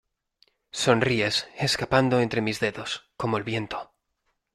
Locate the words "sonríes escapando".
0.83-2.21